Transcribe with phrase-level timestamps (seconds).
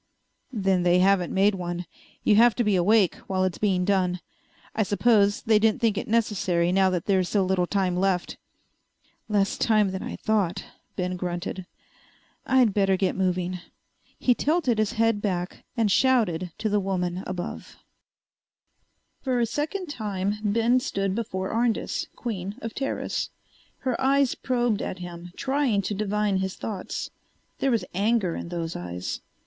[0.51, 1.85] "Then they haven't made one.
[2.23, 4.19] You have to be awake while it's being done.
[4.73, 8.37] I suppose they didn't think it necessary now that there's so little time left."
[9.29, 11.67] "Less time than I thought," Ben grunted.
[12.47, 13.59] "I'd better get moving."
[14.17, 17.75] He tilted his head back and shouted to the woman above.
[19.21, 23.29] For a second time Ben stood before Arndis, queen of Teris.
[23.81, 27.11] Her eyes probed at him, trying to divine his thoughts.
[27.59, 29.21] There was anger in those eyes.